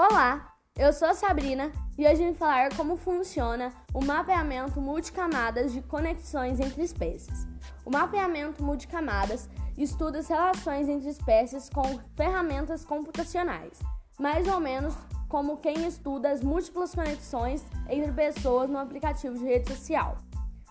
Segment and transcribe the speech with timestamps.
[0.00, 5.82] Olá, eu sou a Sabrina e hoje vim falar como funciona o mapeamento multicamadas de
[5.82, 7.48] conexões entre espécies.
[7.84, 13.80] O mapeamento multicamadas estuda as relações entre espécies com ferramentas computacionais,
[14.20, 14.94] mais ou menos
[15.28, 20.16] como quem estuda as múltiplas conexões entre pessoas no aplicativo de rede social.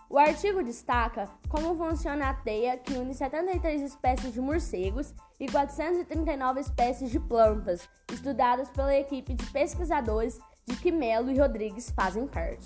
[0.09, 6.61] O artigo destaca como funciona a teia que une 73 espécies de morcegos e 439
[6.61, 12.65] espécies de plantas, estudadas pela equipe de pesquisadores de que Melo e Rodrigues fazem parte.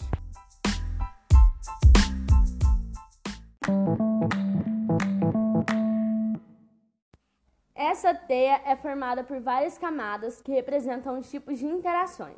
[7.74, 12.38] Essa teia é formada por várias camadas que representam tipos de interações.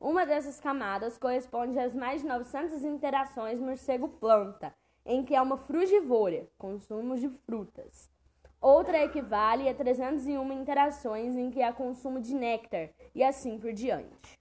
[0.00, 4.74] Uma dessas camadas corresponde às mais de 900 interações morcego-planta,
[5.06, 8.10] em que é uma frugivora, consumo de frutas.
[8.60, 14.38] Outra equivale a 301 interações em que há consumo de néctar, e assim por diante.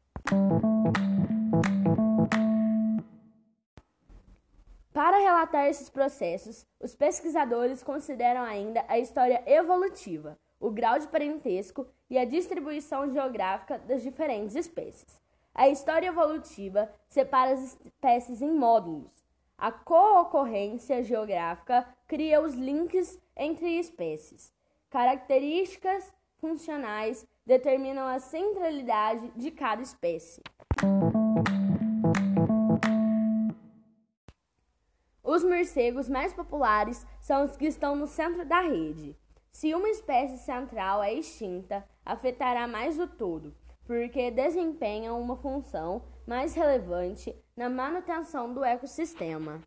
[4.94, 11.86] Para relatar esses processos, os pesquisadores consideram ainda a história evolutiva, o grau de parentesco
[12.10, 15.23] e a distribuição geográfica das diferentes espécies.
[15.56, 19.12] A história evolutiva separa as espécies em módulos.
[19.56, 24.52] A co-ocorrência geográfica cria os links entre espécies.
[24.90, 30.42] Características funcionais determinam a centralidade de cada espécie.
[35.24, 39.16] Os morcegos mais populares são os que estão no centro da rede.
[39.52, 46.54] Se uma espécie central é extinta, afetará mais o todo porque desempenham uma função mais
[46.54, 49.64] relevante na manutenção do ecossistema.